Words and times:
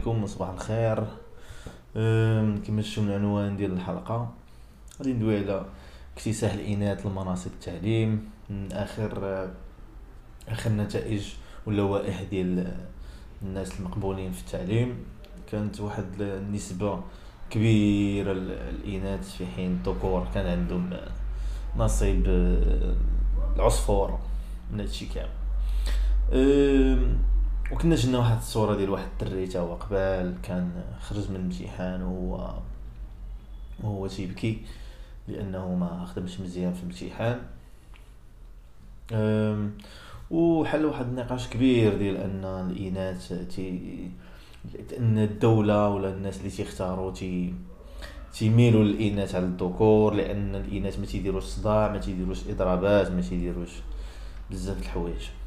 عليكم 0.00 0.22
وصباح 0.24 0.48
الخير. 0.48 1.04
كما 2.66 2.82
شفتوا 2.82 3.02
من 3.02 3.10
العنوان 3.10 3.56
ديال 3.56 3.72
الحلقة 3.72 4.32
غادي 4.98 5.12
ندوي 5.12 5.38
على 5.38 5.64
اكتساح 6.16 6.52
الإناث 6.52 7.06
لمناصب 7.06 7.50
التعليم 7.52 8.30
من 8.50 8.72
آخر 8.72 9.48
آخر 10.48 10.70
نتائج 10.70 11.22
واللوائح 11.66 12.22
ديال 12.22 12.76
الناس 13.42 13.80
المقبولين 13.80 14.32
في 14.32 14.40
التعليم. 14.40 15.04
كانت 15.52 15.80
واحد 15.80 16.20
النسبة 16.20 17.00
كبيرة 17.50 18.32
الإناث 18.32 19.36
في 19.36 19.46
حين 19.46 19.72
الذكور 19.72 20.28
كان 20.34 20.46
عندهم 20.46 20.90
نصيب 21.76 22.24
آه، 22.28 22.94
العصفور 23.56 24.18
من 24.72 24.80
هادشي 24.80 25.06
كامل. 25.06 25.30
وكنا 27.72 27.94
جبنا 27.94 28.18
واحد 28.18 28.36
الصورة 28.36 28.76
ديال 28.76 28.90
واحد 28.90 29.08
الدري 29.22 29.46
تا 29.46 29.60
هو 29.60 29.74
قبال 29.74 30.34
كان 30.42 30.84
خرج 31.00 31.30
من 31.30 31.36
الامتحان 31.36 32.02
وهو 32.02 32.54
وهو 33.82 34.06
تيبكي 34.06 34.58
لأنه 35.28 35.74
ما 35.74 36.06
خدمش 36.06 36.40
مزيان 36.40 36.74
في 36.74 36.80
الامتحان 36.82 37.40
وحل 40.30 40.84
واحد 40.84 41.04
النقاش 41.06 41.48
كبير 41.48 41.98
ديال 41.98 42.16
أن 42.16 42.44
الإناث 42.44 43.32
تي 43.56 43.80
أن 44.98 45.18
الدولة 45.18 45.88
ولا 45.88 46.08
الناس 46.08 46.38
اللي 46.38 46.50
تيختاروا 46.50 47.12
تي 47.12 47.54
تيميلوا 48.34 48.84
للإناث 48.84 49.34
على 49.34 49.44
الذكور 49.44 50.14
لأن 50.14 50.54
الإناث 50.54 50.98
ما 50.98 51.06
تيديروش 51.06 51.44
صداع 51.44 51.92
ما 51.92 51.98
تيديروش 51.98 52.48
إضرابات 52.48 53.10
ما 53.10 53.20
تيديروش 53.20 53.70
بزاف 54.50 54.76
د 54.76 54.80
الحوايج. 54.80 55.39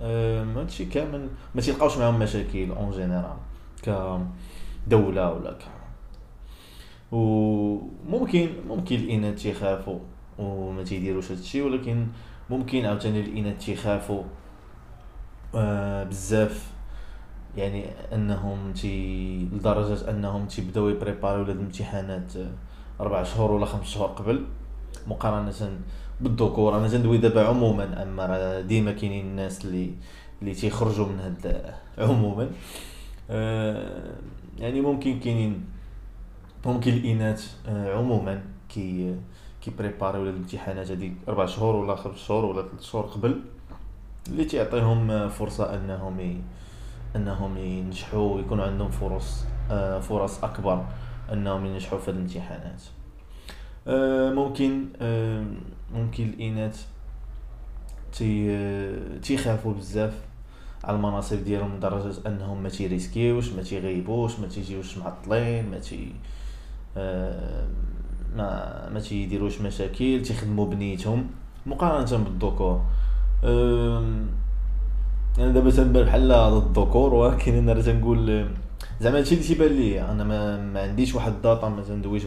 هادشي 0.00 0.84
كامل 0.84 1.28
ما 1.54 1.60
تيلقاوش 1.60 1.98
معاهم 1.98 2.18
مشاكل 2.18 2.70
en 2.70 2.90
général 2.90 3.36
كدولة 3.82 5.32
ولا 5.32 5.52
ك 5.52 5.62
وممكن 7.12 8.48
ممكن 8.68 8.96
الاناث 8.96 9.42
تيخافوا 9.42 9.98
وما 10.38 10.82
تيديروش 10.82 11.30
هادشي 11.30 11.62
ولكن 11.62 12.06
ممكن 12.50 12.84
عاوتاني 12.84 13.20
الاناث 13.20 13.64
تيخافوا 13.64 14.22
آه 15.54 16.04
بزاف. 16.04 16.74
يعني 17.56 17.84
أنهم 18.12 18.72
تي 18.72 19.48
لدرجة 19.52 20.10
أنهم 20.10 20.46
تيبداو 20.46 20.88
يبريباريو 20.88 21.42
لهاد 21.44 21.56
الامتحانات 21.56 22.32
أربع 23.00 23.22
شهور 23.22 23.52
ولا 23.52 23.66
خمس 23.66 23.86
شهور 23.86 24.08
قبل 24.08 24.44
مقارنة 25.06 25.78
بالذكور. 26.20 26.76
أنا 26.76 26.88
تندوي 26.88 27.18
دابا 27.18 27.46
عموما 27.46 28.02
أما 28.02 28.26
راه 28.26 28.60
ديما 28.60 28.92
كاينين 28.92 29.26
الناس 29.26 29.64
اللي 29.64 29.90
اللي 30.42 30.54
تيخرجوا 30.54 31.06
من 31.06 31.20
هاد 31.20 31.74
عموما. 31.98 32.50
آه 33.30 34.14
يعني 34.58 34.80
ممكن 34.80 35.20
كاينين 35.20 35.64
ممكن 36.66 36.92
الإناث 36.92 37.56
آه 37.68 37.98
عموما 37.98 38.42
كي 38.68 39.16
كيبريباريو 39.62 40.24
للامتحانات 40.24 40.90
هذيك 40.90 41.12
أربع 41.28 41.46
شهور 41.46 41.76
ولا 41.76 41.96
خمس 41.96 42.18
شهور 42.18 42.44
ولا 42.44 42.62
ثلاث 42.62 42.82
شهور 42.82 43.04
قبل 43.04 43.40
اللي 44.28 44.44
تعطيهم 44.44 45.28
فرصة 45.28 45.74
أنهم 45.74 46.20
ي... 46.20 46.36
أنهم 47.16 47.56
ينجحوا 47.56 48.34
ويكون 48.34 48.60
عندهم 48.60 48.90
فرص 48.90 49.44
آه 49.70 50.00
فرص 50.00 50.44
أكبر 50.44 50.84
أنهم 51.32 51.66
ينجحوا 51.66 51.98
في 51.98 52.10
الامتحانات. 52.10 52.82
آه 52.82 53.03
ممكن 53.86 54.84
آه 55.00 55.44
ممكن 55.94 56.24
الإناث 56.24 56.86
تي 58.12 58.56
تيخافوا 59.22 59.74
بزاف 59.74 60.14
على 60.84 60.96
المناصب 60.96 61.44
ديالهم 61.44 61.76
لدرجة 61.76 62.14
أنهم 62.26 62.62
ما 62.62 62.68
تيريسكيوش 62.68 63.52
ما 63.52 63.62
تيغيبوش 63.62 64.40
ما 64.40 64.46
تيجيوش 64.46 64.98
معطلين 64.98 65.70
ما 65.70 65.78
تي 65.78 66.12
آه 66.96 67.66
ما 68.36 68.88
ما 68.90 69.00
تيديروش 69.00 69.60
مشاكل 69.60 70.22
تيخدموا 70.22 70.66
بنيتهم 70.66 71.26
مقارنة 71.66 72.24
بالذكور. 72.24 72.82
أنا 75.38 75.52
دابا 75.52 75.70
تنبان 75.70 76.04
بحال 76.04 76.28
ضد 76.28 76.78
الذكور 76.78 77.14
ولكن 77.14 77.68
أنا 77.68 77.82
تنقول 77.82 78.48
زعما 79.00 79.18
هادشي 79.18 79.34
اللي 79.34 79.46
تيبان 79.46 79.68
لي 79.68 80.00
أنا 80.02 80.24
ما, 80.24 80.60
ما 80.60 80.82
عنديش 80.82 81.14
واحد 81.14 81.32
data 81.32 81.68
ما 81.68 81.82
تندويش 81.82 82.22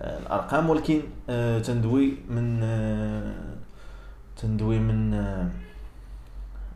بالارقام 0.00 0.70
ولكن 0.70 1.00
آه، 1.28 1.58
تندوي 1.58 2.16
من 2.28 2.60
آه، 2.62 3.34
تندوي 4.36 4.78
من 4.78 5.14
آه، 5.14 5.48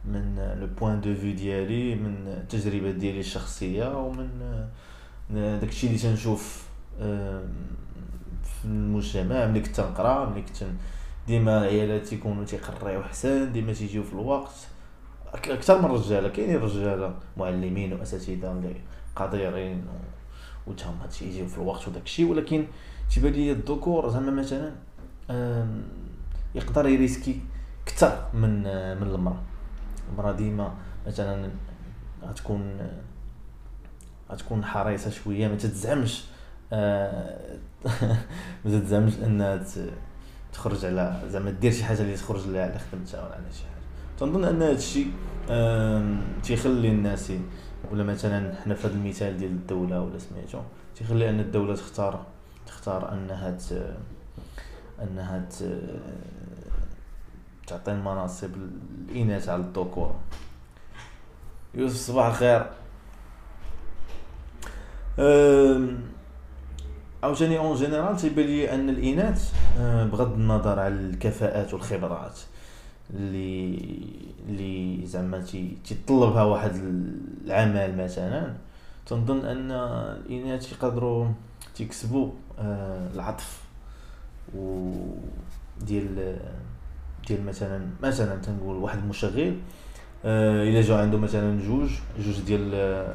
من 0.04 0.56
le 0.60 0.66
point 0.66 1.00
de 1.00 1.14
vue 1.14 1.34
ديالي 1.34 1.94
من 1.94 2.28
التجربة 2.28 2.90
ديالي 2.90 3.20
الشخصية 3.20 3.98
ومن 3.98 4.28
داكشي 5.30 5.86
اللي 5.86 5.98
تنشوف 5.98 6.68
في 6.98 8.64
المجتمع. 8.64 9.46
ملي 9.46 9.60
كنت 9.60 9.76
تنقرا 9.76 10.30
ملي 10.30 10.42
كنت 10.42 10.64
ديما 11.26 11.58
العيالات 11.58 12.06
تيكونوا 12.06 12.44
تيقريو 12.44 13.02
حسن 13.02 13.52
ديما 13.52 13.72
تيجيو 13.72 14.02
في 14.02 14.12
الوقت. 14.12 14.54
أكثر 15.34 15.78
من 15.78 15.84
الرجاله 15.84 16.28
كاينين 16.28 16.56
رجالة 16.56 17.14
معلمين 17.36 17.92
وأساتذة 17.92 18.52
اللي 18.52 18.74
قادرين 19.16 19.78
و 19.78 20.70
وتهم 20.70 20.98
تيجيو 21.18 21.46
في 21.46 21.58
الوقت 21.58 21.88
وداك 21.88 22.04
الشيء. 22.04 22.26
ولكن 22.30 22.66
تيبان 23.10 23.32
لي 23.32 23.52
الذكور 23.52 24.08
زعما 24.08 24.30
مثلا 24.30 24.72
يقدر 26.54 26.88
يريسكي 26.88 27.40
أكثر 27.86 28.26
من 28.34 28.62
من 29.00 29.02
المرأة. 29.02 29.42
المرأة 30.12 30.32
ديما 30.32 30.74
مثلا 31.06 31.50
غتكون 32.24 32.78
غتكون 34.30 34.64
حريصة 34.64 35.10
شوية 35.10 35.48
ما 35.48 35.56
تتزعمش 35.56 36.24
ما 38.64 38.70
تتزعمش 38.70 39.12
إنها 39.24 39.64
تخرج 40.52 40.84
على 40.84 41.22
زعما 41.28 41.50
دير 41.50 41.72
شي 41.72 41.84
حاجة 41.84 42.00
اللي 42.00 42.16
تخرج 42.16 42.46
لها 42.48 42.62
على 42.62 42.78
خدمتها 42.78 43.26
ولا 43.26 43.34
على 43.34 43.52
شي 43.52 43.64
حاجة. 43.64 43.78
تنظن 44.18 44.44
أن 44.44 44.62
هذا 44.62 44.72
الشيء 44.72 45.10
تيخلي 46.42 46.88
الناس 46.88 47.32
ولا 47.90 48.04
مثلا 48.04 48.54
حنا 48.54 48.74
في 48.74 48.86
هذا 48.86 48.94
المثال 48.94 49.36
ديال 49.36 49.50
الدولة 49.50 50.00
ولا 50.00 50.18
سميتو 50.18 50.60
تيخلي 50.96 51.30
أن 51.30 51.40
الدولة 51.40 51.74
تختار 51.74 52.26
تختار 52.68 53.12
أنها 53.12 53.50
ت... 53.50 53.96
أنها 55.02 55.38
ت... 55.38 55.64
تعطي 57.66 57.92
المناصب 57.92 58.50
الاناث 59.08 59.48
على 59.48 59.62
الذكور 59.62 60.14
يوسف 61.74 61.96
صباح 61.96 62.26
الخير. 62.26 62.66
عاوتاني 67.22 67.58
en 67.58 67.76
général 67.76 68.16
تيبان 68.16 68.46
لي 68.46 68.74
أن 68.74 68.88
الاناث 68.88 69.52
بغض 70.12 70.32
النظر 70.32 70.78
على 70.78 70.94
الكفاءات 70.94 71.74
والخبرات 71.74 72.38
اللي 73.14 73.78
اللي 74.48 75.06
زعما 75.06 75.44
تيطلبها 75.84 76.42
واحد 76.42 76.72
العمل 77.44 77.96
مثلا 77.96 78.54
تنظن 79.06 79.44
أن 79.44 79.70
الاناث 79.70 80.72
يقدروا 80.72 81.28
تيكسبوا. 81.74 82.30
العطف. 83.14 83.62
و 84.56 84.92
ديال 85.86 86.38
ديال 87.26 87.44
مثلا 87.46 87.86
مثلا 88.02 88.36
تنقول 88.36 88.76
واحد 88.76 88.98
المشغل 88.98 89.54
آه 90.24 90.62
إلا 90.62 90.80
جا 90.80 90.96
عنده 90.96 91.18
مثلا 91.18 91.60
جوج 91.60 91.90
جوج 92.18 92.40
ديال 92.40 92.74
آه 92.74 93.14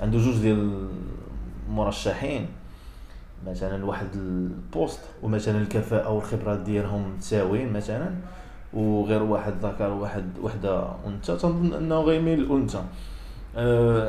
عنده 0.00 0.18
جوج 0.18 0.38
ديال 0.38 0.88
المرشحين 1.68 2.46
مثلا 3.46 3.84
واحد 3.84 4.06
البوست 4.14 5.00
ومثلا 5.22 5.58
الكفاءة 5.58 6.10
والخبرات 6.10 6.58
ديالهم 6.58 7.14
متساويين 7.14 7.72
مثلا 7.72 8.10
وغير 8.74 9.22
واحد 9.22 9.52
ذكر 9.62 9.90
واحد 9.90 10.24
وحدة 10.42 10.88
أنثى 11.06 11.36
تنظن 11.36 11.74
أنه 11.74 12.00
غيميل 12.00 12.40
الأنثى. 12.40 12.82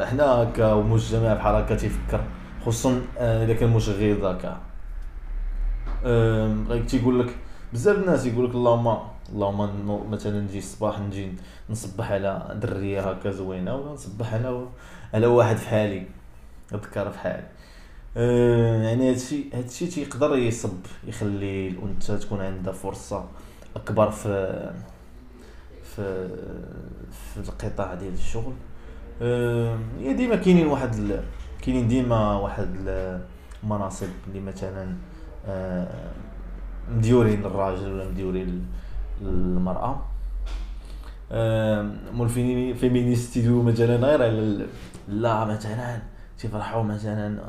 حنا 0.10 0.24
هكا 0.24 0.74
ومجتمع 0.74 1.34
بحال 1.34 1.56
هكا 1.56 1.76
تيفكر. 1.76 2.22
خصوصا 2.66 3.02
آه، 3.18 3.46
إذا 3.46 3.54
كان 3.54 3.70
مشغل 3.70 4.42
أه 6.06 6.78
تيقول 6.88 7.20
لك 7.20 7.36
بزاف 7.74 7.98
الناس 7.98 8.26
يقول 8.26 8.50
لك 8.50 8.56
اللهم 8.56 8.98
اللهم 9.34 10.12
مثلا 10.12 10.42
نجي 10.42 10.58
الصباح 10.58 11.00
نجي 11.00 11.34
نصبح 11.70 12.12
على 12.12 12.58
دريه 12.62 13.10
هكا 13.10 13.32
زوينة 13.32 13.76
ولا 13.76 13.92
نصبح 13.92 14.34
على 14.34 14.66
على 15.14 15.28
واحد 15.28 15.56
فحالي 15.56 16.06
ذكر 16.74 17.12
فحالي 17.12 17.48
أه 18.18 18.84
يعني 18.84 19.10
هادشي 19.10 19.44
هادشي 19.54 19.88
تيقدر 19.88 20.38
يصب 20.38 20.80
يخلي 21.08 21.68
الأنثى 21.68 22.18
تكون 22.18 22.42
عندها 22.42 22.74
فرصة 22.74 23.26
أكبر 23.76 24.12
في 24.12 24.72
في 25.96 26.28
في 27.12 27.50
القطاع 27.50 27.94
ديال 27.94 28.14
الشغل. 28.14 28.54
هي 30.00 30.14
ديما 30.14 30.36
كاينين 30.36 30.68
واحد 30.68 31.20
كاينين 31.66 31.88
ديما 31.88 32.36
واحد 32.36 32.68
المناصب 33.64 34.08
اللي 34.28 34.40
مثلا 34.40 34.96
مديورين 36.92 37.42
للراجل 37.42 37.94
ولا 37.94 38.10
مديورين 38.10 38.66
للمراه 39.22 40.02
مول 42.12 42.30
féministe 42.76 43.38
يدويو 43.38 43.62
مثلا 43.64 43.96
غير 43.96 44.24
على 44.24 44.66
لا 45.08 45.46
مثلا 45.46 46.00
تيفرحوا 46.40 46.84
مثلا 46.84 47.40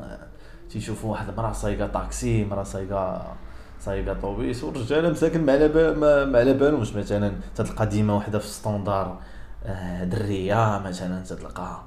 تيشوفوا 0.69 1.11
واحد 1.11 1.29
المرأة 1.29 1.51
صايقة 1.51 1.87
طاكسي 1.87 2.45
مرأة 2.45 2.63
صايقه 2.63 3.35
صايقة 3.81 4.13
طوبيس 4.13 4.63
والرجال 4.63 5.11
مساكن 5.11 5.45
ما 5.45 5.53
على 5.53 5.93
ما 6.27 6.39
على 6.39 6.53
بالهمش 6.53 6.93
مثلا. 6.93 7.31
تلقى 7.55 7.85
ديما 7.85 8.13
وحدة 8.13 8.39
في 8.39 8.47
standard 8.47 9.19
آه، 9.65 10.03
درية 10.03 10.81
مثلا 10.85 11.23
آه، 11.57 11.83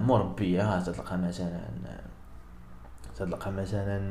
مربيه 0.00 0.80
تلقى 0.80 1.18
مثلا 1.18 1.60
تلقى 3.16 3.52
مثلا 3.52 4.10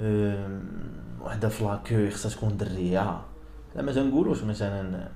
آه، 0.00 0.60
وحدة 1.20 1.48
في 1.48 1.64
l'accueil 1.64 2.10
خصها 2.10 2.30
تكون 2.30 2.56
درية. 2.56 3.20
لا 3.76 3.82
ما 3.82 3.92
تنقولوش 3.92 4.42
مثلا 4.42 5.08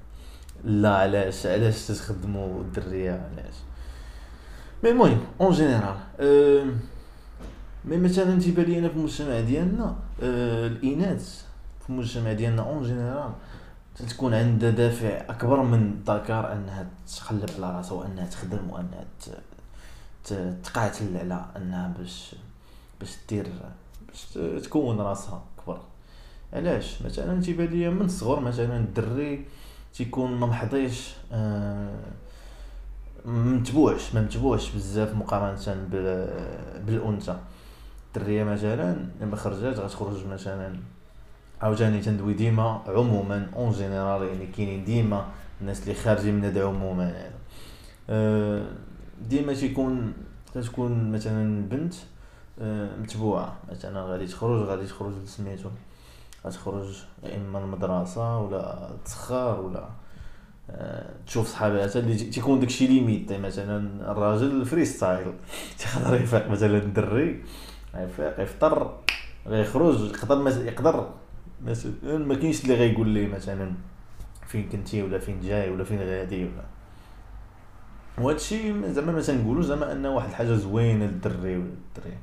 لا 0.65 0.97
علاش 0.97 1.47
علاش 1.47 1.87
تخدموا 1.87 2.61
الدريه 2.61 3.12
علاش. 3.12 3.55
mais 4.85 4.91
المهم 4.91 5.21
en 5.41 5.53
général 5.53 5.97
mais 7.85 7.97
مثلا 7.97 8.41
تيبان 8.41 8.65
لي 8.65 8.79
أنا 8.79 8.88
في 8.88 8.97
المجتمع 8.97 9.41
ديالنا 9.41 9.97
الإناث 10.23 11.44
في 11.81 11.91
المجتمع 11.91 12.33
ديالنا 12.33 12.62
en 12.62 12.83
général 12.83 13.33
تكون 13.97 14.35
عندها 14.35 14.71
دافع 14.71 15.09
أكبر 15.29 15.63
من 15.63 15.83
الذكر 15.83 16.53
أنها 16.53 16.87
تخلف 17.17 17.57
على 17.57 17.77
راسها 17.77 17.93
وأنها 17.93 18.27
تخدم 18.27 18.71
وأنها 18.71 19.05
تقاتل 20.65 21.17
على 21.17 21.45
أنها 21.57 21.95
باش 21.99 22.35
باش 23.01 23.17
دير 23.29 23.49
باش 24.09 24.25
تكون 24.65 25.01
راسها 25.01 25.43
كبر 25.65 25.81
علاش؟ 26.53 27.03
مثلا 27.03 27.43
تيبان 27.43 27.67
لي 27.67 27.91
من 27.91 28.05
الصغر 28.05 28.41
مثلا 28.41 28.77
الدري 28.77 29.45
تيكون 29.95 30.35
ما 30.35 30.47
محضيش 30.47 31.15
آه 31.33 31.99
متبوعش 33.25 34.15
ما 34.15 34.21
متبوعش 34.21 34.71
بزاف 34.71 35.15
مقارنة 35.15 35.87
بالأنثى. 36.87 37.37
الدرية 38.17 38.45
مثلا 38.45 39.07
لما 39.21 39.37
خرجات 39.37 39.79
غتخرج 39.79 40.27
مثلا 40.27 40.77
عاوتاني 41.62 42.00
تندوي 42.00 42.35
ديما 42.35 42.82
عموما 42.87 43.50
en 43.56 43.71
général 43.73 44.23
يعني 44.23 44.47
كاينين 44.47 44.85
ديما 44.85 45.26
الناس 45.61 45.82
اللي 45.82 45.94
خارجين 45.94 46.35
من 46.35 46.44
هذا 46.44 46.64
عموما 46.67 47.05
يعني 47.05 47.35
أه 48.11 48.62
ديما 49.29 49.55
تيكون 49.55 50.12
تكون 50.55 51.12
مثلا 51.12 51.69
بنت 51.69 51.94
أه 52.61 52.97
متبوعة. 52.97 53.56
مثلا 53.70 54.03
غادي 54.03 54.26
تخرج 54.26 54.62
غادي 54.62 54.87
تخرج 54.87 55.12
لسميتو. 55.25 55.69
غتخرج 56.47 57.03
يا 57.23 57.37
إما 57.37 57.59
المدرسة 57.59 58.38
ولا 58.38 58.88
تسخر 59.05 59.61
ولا 59.61 59.88
أه 60.70 61.11
تشوف 61.26 61.49
صحاباتها 61.49 62.00
اللي 62.00 62.14
تيكون 62.14 62.61
داكشي 62.61 62.87
limite 62.87 63.33
مثلا 63.32 64.11
الراجل 64.12 64.67
freestyle. 64.67 65.33
تيقدر 65.79 66.14
يفيق 66.14 66.50
مثلا 66.50 66.79
الدري 66.79 67.44
يفيق 67.94 68.41
يفطر 68.41 68.99
غيخرج 69.47 70.11
يقدر 70.11 70.67
يقدر 70.67 71.09
مثلا 71.64 71.93
ما 72.19 72.35
كاينش 72.35 72.62
اللي 72.64 72.75
غيقول 72.75 73.08
لي 73.08 73.26
مثلا 73.26 73.73
فين 74.47 74.69
كنتي 74.69 75.03
ولا 75.03 75.19
فين 75.19 75.41
جاي 75.41 75.70
ولا 75.70 75.85
فين 75.85 76.00
غادي 76.00 76.44
ولا. 76.44 76.64
وهادشي 78.19 78.93
زعما 78.93 79.12
ما 79.12 79.20
تنقولو 79.23 79.62
زعما 79.62 79.93
انه 79.93 80.11
واحد 80.11 80.29
الحاجة 80.29 80.55
زوينة 80.55 81.05
للدري 81.05 81.56
ولا 81.56 81.64
الدريه 81.64 82.19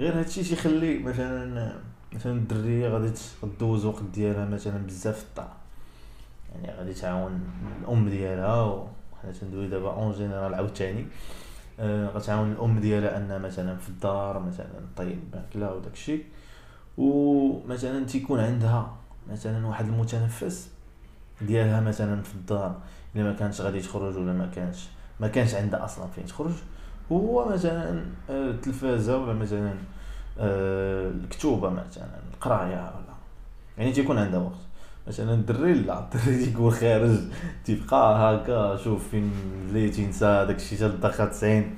غير 0.00 0.18
هادشي 0.18 0.42
تيخلي 0.42 0.98
مثلا 0.98 1.72
مثلا 2.12 2.32
الدريه 2.32 2.88
غادي 2.88 3.12
دوز 3.60 3.84
وقت 3.84 4.02
ديالها 4.14 4.44
مثلا 4.44 4.86
بزاف 4.86 5.18
في 5.18 5.24
الدار 5.28 5.52
يعني 6.54 6.78
غادي 6.78 6.94
تعاون 6.94 7.40
الأم 7.82 8.08
ديالها 8.08 8.62
وحنا 8.62 9.32
تندوي 9.40 9.68
دابا 9.68 9.90
en 9.90 10.12
général 10.12 10.54
عاوتاني. 10.54 11.06
آه 11.80 12.08
غتعاون 12.08 12.52
الأم 12.52 12.80
ديالها 12.80 13.16
أنها 13.16 13.38
مثلا 13.38 13.76
في 13.76 13.88
الدار 13.88 14.38
مثلا 14.38 14.66
طيب 14.96 15.18
ماكله 15.34 15.74
وداكشي 15.74 16.22
ومثلا 16.98 18.06
تيكون 18.06 18.40
عندها 18.40 18.96
مثلا 19.30 19.66
واحد 19.66 19.86
المتنفس 19.88 20.68
ديالها 21.42 21.80
مثلا 21.80 22.22
في 22.22 22.34
الدار 22.34 22.76
إلا 23.16 23.24
ما 23.24 23.32
كانش 23.32 23.60
غادي 23.60 23.80
تخرج 23.80 24.16
ولا 24.16 24.32
ما 24.32 24.46
كانش 24.46 24.86
ما 25.20 25.28
كانش 25.28 25.54
عندها 25.54 25.84
أصلا 25.84 26.06
فين 26.06 26.26
تخرج. 26.26 26.52
هو 27.12 27.48
مثلا 27.48 28.04
آه، 28.30 28.50
التلفازه 28.50 29.18
ولا 29.18 29.32
مثلا 29.32 29.74
آه، 30.38 31.10
الكتوبة 31.10 31.70
مثلا 31.70 32.08
القراية 32.34 32.76
ولا. 32.76 33.14
يعني 33.78 33.92
تيكون 33.92 34.18
عندها 34.18 34.40
وقت. 34.40 34.54
مثلا 35.08 35.34
الدري 35.34 35.74
لا 35.74 35.98
الدري 35.98 36.36
تيكون 36.44 36.70
خارج 36.70 37.18
تيبقى 37.64 38.34
هكا 38.36 38.76
شوف 38.76 39.08
فين 39.08 39.32
اللي 39.68 39.90
تينسى 39.90 40.44
داكشي 40.48 40.76
حتى 40.76 40.86
الدقيقه 40.86 41.24
90 41.24 41.74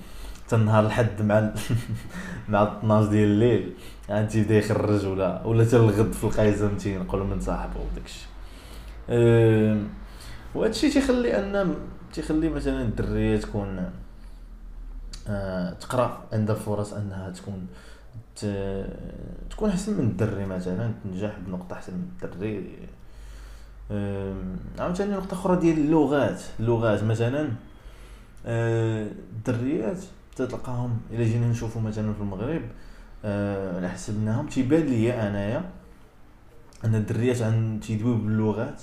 حتى 0.52 0.60
النهار 0.60 0.86
الحد 0.86 1.22
مع 1.22 1.50
مع 2.48 2.78
12 2.78 3.10
ديال 3.10 3.28
الليل. 3.28 3.72
يعني 4.08 4.26
تيبدا 4.26 4.54
يخرج 4.54 5.06
ولا 5.06 5.46
ولا 5.46 5.64
حتى 5.64 5.76
الغد 5.76 6.12
في 6.12 6.24
القايزة 6.24 6.76
تينقلو 6.78 7.24
من 7.24 7.40
صاحبو 7.40 7.80
وداكشي. 7.80 8.26
أه 9.10 9.76
وهادشي 10.54 10.90
تيخلي 10.90 11.38
ان 11.38 11.74
تيخلي 12.12 12.48
مثلا 12.48 12.82
الدرية 12.82 13.36
تكون 13.36 13.90
أه 15.28 15.72
تقرأ 15.72 16.24
عندها 16.32 16.54
فرص 16.54 16.92
أنها 16.92 17.30
تكون 17.30 17.66
تكون 19.50 19.70
أحسن 19.70 19.92
من 19.92 20.04
الدري 20.04 20.46
مثلا 20.46 20.92
تنجح 21.04 21.32
بنقطة 21.46 21.74
أحسن 21.74 21.92
من 21.92 22.08
الدري. 22.24 22.78
عاوتاني 24.78 25.12
نقطة 25.12 25.34
أخرى 25.34 25.56
ديال 25.56 25.78
اللغات. 25.78 26.40
اللغات 26.60 27.04
مثلا 27.04 27.48
أه 28.46 29.08
الدريات 29.32 29.98
تتلقاهم 30.36 31.00
إلا 31.10 31.24
جينا 31.24 31.46
نشوفو 31.46 31.80
مثلا 31.80 32.14
في 32.14 32.20
المغرب 32.20 32.62
على 33.76 33.88
حسب 33.88 34.46
تيبان 34.50 34.86
ليا 34.86 35.28
أنايا 35.28 35.64
أن 36.84 36.94
الدريات 36.94 37.42
عن 37.42 37.80
تيدويو 37.82 38.16
باللغات 38.16 38.82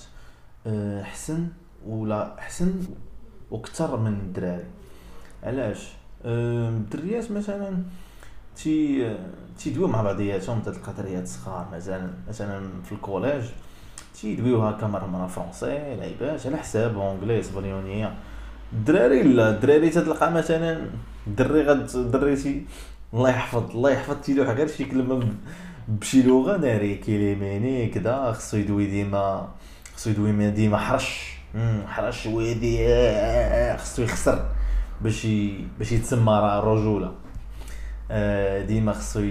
أه 0.67 1.03
حسن 1.03 1.47
ولا 1.85 2.39
احسن 2.39 2.73
وكثر 3.51 3.97
من 3.97 4.13
الدراري. 4.13 4.65
علاش؟ 5.43 5.87
أه 6.25 6.69
الدريات 6.69 7.31
مثلا 7.31 7.77
تي 8.55 9.15
تيدويو 9.57 9.87
مع 9.87 10.01
بعضياتهم 10.01 10.61
تلقى 10.61 10.93
دريات 10.97 11.27
صغار 11.27 11.67
مثلا 11.73 12.09
مثلا 12.29 12.83
في 12.83 12.91
ال 12.91 12.98
collège 12.98 13.43
تيدويو 14.21 14.61
هكا 14.61 14.87
مره 14.87 15.05
مره 15.05 15.27
français 15.27 15.95
لعيبات 15.95 16.47
على 16.47 16.57
حساب 16.57 16.97
anglais 16.97 17.39
espagnol 17.39 18.13
الدراري 18.73 19.23
لا 19.23 19.49
الدراري 19.49 19.89
تتلقى 19.89 20.31
مثلا 20.31 20.89
الدري 21.27 21.61
غد 21.61 21.89
الدري 21.95 22.65
الله 23.13 23.29
يحفظ 23.29 23.71
الله 23.75 23.91
يحفظ 23.91 24.15
تيلوح 24.23 24.47
غير 24.47 24.67
شي 24.67 24.85
كلمة 24.85 25.33
بشي 25.87 26.23
لغة 26.23 26.57
ناري 26.57 26.95
كيليماني 26.95 27.87
كدا 27.87 28.31
خصو 28.31 28.57
يدوي 28.57 28.85
ديما 28.85 29.47
خصو 29.95 30.09
يدوي 30.09 30.51
ديما 30.51 30.77
حرش. 30.77 31.39
حرش 31.87 32.25
ويدي 32.25 32.87
خصو 33.77 34.01
يخسر 34.01 34.45
باش 35.01 35.27
باش 35.79 35.91
يتسمى 35.91 36.33
راه 36.33 36.59
رجوله 36.59 37.11
آه، 38.11 38.61
ديما 38.61 38.93
خصو 38.93 39.29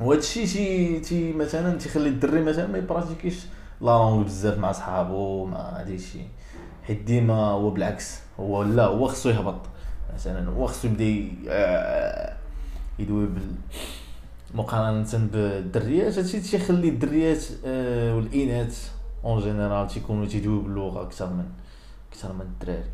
وهادشي 0.00 0.46
تي 0.46 1.00
تي 1.00 1.32
مثلا 1.32 1.78
تيخلي 1.78 2.08
الدري 2.08 2.42
مثلا 2.42 2.66
ما 2.66 2.78
يبراتيكيش 2.78 3.36
la 3.80 3.86
langue 3.86 4.22
بزاف 4.22 4.58
مع 4.58 4.72
صحابو 4.72 5.46
مع 5.46 5.58
هادي 5.58 5.98
شي. 5.98 6.18
حيت 6.86 7.02
ديما 7.02 7.34
هو 7.34 7.70
بالعكس 7.70 8.18
هو 8.40 8.62
لا 8.62 8.84
هو 8.84 9.08
خصو 9.08 9.30
يهبط. 9.30 9.60
مثلا 10.14 10.50
هو 10.50 10.66
خصو 10.66 10.88
يبدا 10.88 11.28
آه، 11.48 12.36
يدوي 12.98 13.26
بالمقارنة 13.26 15.28
بالدريات. 15.32 16.18
هادشي 16.18 16.40
تيخلي 16.40 16.88
الدريات 16.88 17.44
آه 17.66 18.16
والإناث 18.16 18.90
en 19.24 19.40
général 19.40 19.88
تيكونوا 19.88 20.26
تيدويو 20.26 20.60
باللغة 20.60 21.02
أكثر 21.02 21.26
من 21.26 21.44
أكثر 22.12 22.32
من 22.32 22.40
الدراري. 22.40 22.84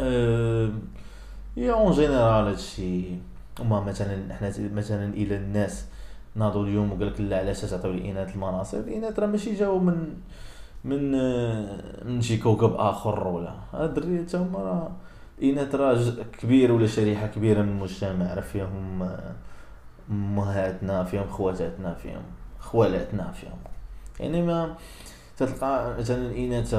آه 0.00 0.70
يا 1.56 1.72
en 1.72 1.92
général 1.92 2.46
هادشي. 2.46 3.04
هما 3.60 3.80
مثلا 3.80 4.34
حنا 4.34 4.52
مثلا 4.74 5.14
إلى 5.14 5.36
الناس 5.36 5.84
ناضوا 6.34 6.64
اليوم 6.64 6.92
وقال 6.92 7.06
لك 7.06 7.20
لا 7.20 7.38
علاش 7.38 7.60
تعطيو 7.60 7.90
الإناث 7.90 8.34
المناصب. 8.34 8.78
الإناث 8.78 9.18
راه 9.18 9.26
ماشي 9.26 9.54
جاو 9.54 9.78
من 9.78 10.14
من 10.84 11.12
من 12.06 12.20
شي 12.22 12.36
كوكب 12.36 12.74
آخر 12.74 13.28
ولا. 13.28 13.54
الدريه 13.74 14.22
تا 14.26 14.38
هما 14.38 14.58
راه 14.58 14.90
راه 15.74 15.94
جزء 15.94 16.22
كبير 16.42 16.72
ولا 16.72 16.86
شريحة 16.86 17.26
كبيرة 17.26 17.62
من 17.62 17.68
المجتمع 17.68 18.34
راه 18.34 18.40
فيهم 18.40 19.08
امهاتنا 20.10 21.04
فيهم 21.04 21.28
خواتاتنا 21.28 21.94
فيهم 21.94 22.22
خوالاتنا 22.58 23.32
فيهم 23.32 23.58
يعني 24.20 24.42
ما 24.42 24.74
تلقى 25.36 25.96
مثلا 25.98 26.30
الاناث 26.30 26.74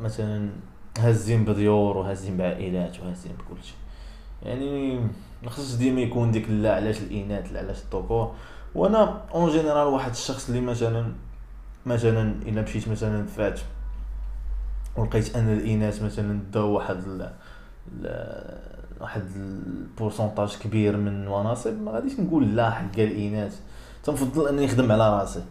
مثلا 0.00 0.50
هازين 0.98 1.44
بديور 1.44 1.96
وهازين 1.96 2.36
بعائلات 2.36 3.00
وهازين 3.00 3.32
بكلشي 3.32 3.74
يعني 4.42 5.00
ما 5.42 5.50
خصش 5.50 5.74
ديما 5.74 6.00
يكون 6.00 6.30
ديك 6.30 6.50
لا 6.50 6.76
علاش 6.76 6.98
الإناث 7.02 7.52
لا 7.52 7.58
علاش 7.58 7.82
الذكور 7.82 8.34
وأنا 8.74 9.22
en 9.34 9.50
général 9.50 9.86
واحد 9.86 10.10
الشخص 10.10 10.48
اللي 10.48 10.60
مثلا 10.60 11.12
مثلا 11.86 12.42
إلا 12.42 12.62
مشيت 12.62 12.88
مثلا 12.88 13.26
فات 13.26 13.60
ولقيت 14.96 15.36
أن 15.36 15.52
الإناث 15.52 16.02
مثلا 16.02 16.40
داو 16.52 16.70
واحد. 16.70 17.30
واحد 19.00 19.22
ال 19.36 19.46
pourcentage 19.46 20.56
كبير 20.56 20.96
من 20.96 21.08
المناصب 21.08 21.82
ما 21.82 21.92
غاديش 21.92 22.20
نقول 22.20 22.56
لا 22.56 22.70
حق 22.70 22.98
الإناث. 22.98 23.60
تنفضل 24.04 24.48
اني 24.48 24.64
نخدم 24.64 24.92
على 24.92 25.18
راسي 25.18 25.42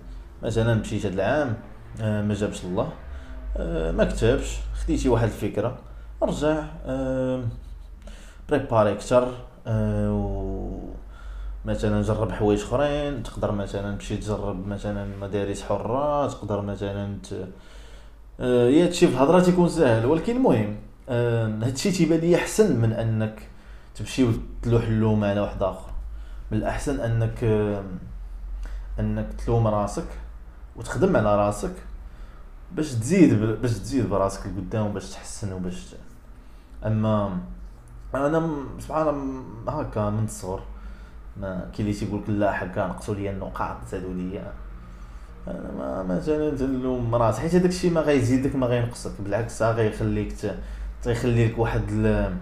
مثلا 0.44 0.74
مشيت 0.74 1.06
هاد 1.06 1.13
العام 1.13 1.58
آه، 2.01 2.22
ما 2.22 2.34
جابش 2.34 2.63
الله 2.63 2.89
آه، 3.58 3.91
ما 3.91 4.03
كتبش. 4.03 4.58
خديتي 4.84 5.10
واحد 5.10 5.27
الفكرة. 5.27 5.77
رجع 6.24 6.63
بريباري 8.50 8.91
أكثر 8.91 9.32
مثلا 11.65 12.01
جرب 12.01 12.32
حوايج 12.32 12.62
أخرين. 12.62 13.24
تقدر 13.24 13.51
مثلا 13.51 13.96
تمشي 13.96 14.17
تجرب 14.17 14.67
مثلا 14.67 15.08
مدارس 15.22 15.62
حرة. 15.63 16.27
تقدر 16.27 16.62
مثلا 16.62 17.17
ت... 17.29 17.48
آه، 18.39 18.70
يا 18.70 18.86
هادشي 18.86 19.08
في 19.08 19.13
الهضرة 19.13 19.39
تيكون 19.39 19.70
ساهل 19.70 20.06
ولكن 20.06 20.36
المهم 20.36 20.75
هادشي 21.09 21.91
تيبان 21.91 22.19
لي 22.19 22.35
احسن 22.35 22.81
من 22.81 22.93
انك 22.93 23.47
تمشي 23.95 24.23
وتلوح 24.23 24.83
اللوم 24.83 25.23
على 25.23 25.39
واحد 25.39 25.63
اخر 25.63 25.91
من 26.51 26.57
الاحسن 26.57 26.99
انك 26.99 27.43
انك 28.99 29.33
تلوم 29.33 29.67
راسك 29.67 30.07
وتخدم 30.75 31.17
على 31.17 31.35
راسك 31.35 31.73
باش 32.71 32.91
تزيد 32.93 33.33
باش 33.33 33.71
تزيد 33.71 34.09
براسك 34.09 34.45
لقدام 34.45 34.93
باش 34.93 35.09
تحسن 35.09 35.53
وباش 35.53 35.95
اما 36.85 37.37
أنا 38.15 38.49
سبحان 38.79 39.07
الله 39.09 39.81
هكا 39.81 40.09
من 40.09 40.23
الصغر 40.23 40.61
ما 41.37 41.69
كاين 41.73 41.87
اللي 41.87 41.99
تيقول 41.99 42.21
لك 42.21 42.29
لا 42.29 42.51
حكا 42.51 42.87
نقصوا 42.87 43.15
لي 43.15 43.29
النقاط 43.29 43.77
زادوا 43.91 44.13
لي 44.13 44.51
أنا 45.47 45.71
ما 45.77 46.03
مثلا 46.03 46.57
تلوم 46.57 47.15
راسك 47.15 47.39
حيت 47.39 47.55
هذاك 47.55 47.69
الشيء 47.69 47.91
ما 47.91 48.01
غيزيدك 48.01 48.55
ما 48.55 48.67
غينقصك 48.67 49.11
بالعكس 49.19 49.61
غيخليك 49.61 50.33
غيخلي 51.07 51.47
لك 51.47 51.59
واحد 51.59 51.83
ال... 51.89 52.35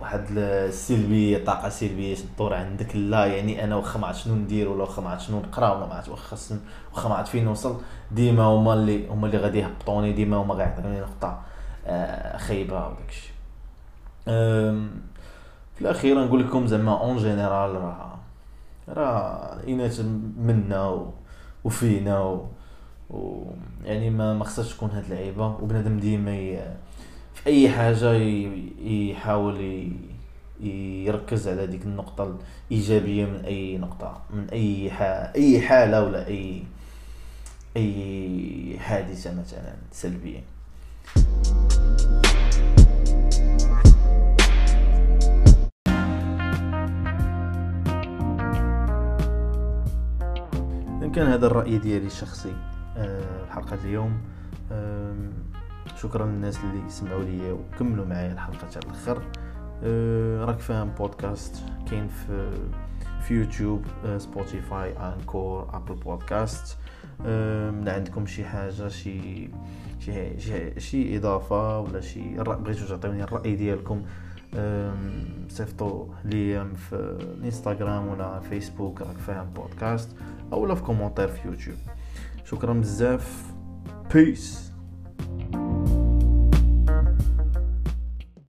واحد 0.00 0.24
السلبيه 0.30 1.44
طاقة 1.44 1.68
سلبيه 1.68 2.14
تدور 2.14 2.54
عندك. 2.54 2.96
لا 2.96 3.26
يعني 3.26 3.64
أنا 3.64 3.76
واخا 3.76 3.98
ما 3.98 4.06
عرفت 4.06 4.24
شنو 4.24 4.34
ندير 4.34 4.68
ولا 4.68 4.82
واخا 4.82 5.02
ما 5.02 5.10
عرفت 5.10 5.26
شنو 5.26 5.40
نقرا 5.40 5.72
ولا 5.72 5.86
ما 5.86 5.94
عرفت 5.94 6.08
واخا 6.08 6.36
واخا 6.94 7.08
ما 7.08 7.14
عرفت 7.14 7.30
فين 7.30 7.44
نوصل. 7.44 7.80
ديما 8.12 8.42
هما 8.42 8.74
اللي 8.74 9.08
هما 9.08 9.26
اللي 9.26 9.38
غادي 9.38 9.58
يهبطوني 9.58 10.12
ديما 10.12 10.36
هما 10.36 10.54
غيعطوني 10.54 11.00
نقطة 11.00 11.40
آه، 11.86 12.36
خايبة 12.36 12.86
وداك 12.86 13.08
الشيء 13.08 13.32
في 15.74 15.80
الأخير 15.80 16.24
نقول 16.24 16.40
لكم 16.46 16.66
زعما 16.66 17.00
en 17.00 17.16
général 17.16 17.74
راه 17.74 18.18
راه 18.88 19.54
الاناث 19.54 20.00
منا 20.38 21.06
وفينا 21.64 22.20
و, 22.20 22.46
و 23.10 23.44
يعني 23.84 24.10
ما 24.10 24.34
ما 24.34 24.44
خصهاش 24.44 24.74
تكون 24.74 24.90
هاد 24.90 25.04
العيبه 25.04 25.46
وبنادم 25.46 25.98
ديما 25.98 26.32
في 26.32 26.85
أي 27.46 27.68
حاجة 27.70 28.12
يحاول 28.82 29.90
يركز 30.60 31.48
على 31.48 31.66
ديك 31.66 31.82
النقطة 31.82 32.38
الإيجابية 32.70 33.26
من 33.26 33.44
أي 33.44 33.78
نقطة 33.78 34.22
من 34.30 34.46
أي 34.52 34.92
أي 35.36 35.60
حالة 35.60 36.02
ولا 36.04 36.26
أي 36.26 36.62
أي 37.76 38.76
حادثة 38.78 39.40
مثلا 39.40 39.74
سلبية. 39.92 40.40
كان 51.14 51.26
هذا 51.26 51.46
الرأي 51.46 51.78
ديالي 51.78 52.06
الشخصي 52.06 52.52
آه، 52.96 53.46
حلقة 53.50 53.78
اليوم. 53.84 54.20
شكرا 55.96 56.26
للناس 56.26 56.58
اللي 56.58 56.90
سمعوا 56.90 57.24
لي 57.24 57.52
وكملوا 57.52 58.06
معايا 58.06 58.32
الحلقة 58.32 58.68
تاع 58.68 58.80
الآخر 58.84 59.22
آه، 59.84 60.44
راك 60.44 60.58
فاهم 60.58 60.90
بودكاست 60.98 61.56
كاين 61.90 62.08
في 62.08 62.50
في 63.20 63.34
يوتيوب 63.34 63.84
سبوتيفاي 64.18 64.92
Anchor 64.92 65.68
Apple 65.72 65.94
Podcast 65.94 66.76
من 67.20 67.88
عندكم 67.88 68.26
شي 68.26 68.44
حاجة 68.44 68.88
شي 68.88 69.50
شي 70.00 70.40
شي, 70.40 70.80
شي 70.80 71.16
إضافة 71.16 71.80
ولا 71.80 72.00
شي 72.00 72.34
بغيتو 72.34 72.86
تعطيوني 72.86 73.24
الرأي 73.24 73.56
ديالكم 73.56 74.02
صيفطوا 75.48 76.06
لي 76.24 76.66
في 76.74 76.92
الانستغرام 77.20 78.08
ولا 78.08 78.40
فيسبوك 78.40 79.00
راك 79.00 79.18
فاهم 79.18 79.46
بودكاست 79.46 80.16
أو 80.52 80.74
في 80.74 80.82
commentaire 80.82 81.28
في 81.28 81.48
يوتيوب. 81.48 81.76
شكرا 82.44 82.72
بزاف. 82.72 83.52
peace 84.14 84.65